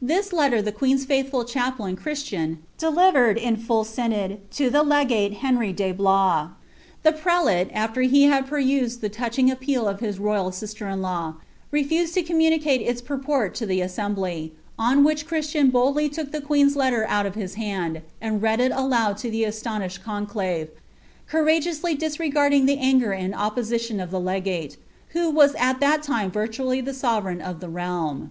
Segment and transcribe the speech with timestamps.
[0.00, 1.94] This letter the queen's faithful chaplain.
[1.94, 6.52] Christian, delivered, in M synod, lo the legale Henry de Bloia.
[7.02, 11.34] The prelale, after he had |)erniri the touching appeal of his royal slster in luw,
[11.70, 16.74] refused to eoinmunicste its purport to the assembly; on which Christian boldly look the quentV
[16.74, 20.68] letter out of his hand, and read it aloud to the astonished cnnclaTO
[21.26, 24.78] courageously disregarding the auger and opposition of the legate,
[25.14, 28.30] wbu was at that time virtually the sovereign of the realm.